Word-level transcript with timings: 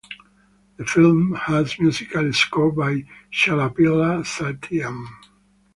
The 0.77 0.85
film 0.87 1.35
has 1.35 1.79
musical 1.79 2.33
score 2.33 2.71
by 2.71 3.05
Chellapilla 3.31 4.25
Satyam. 4.25 5.05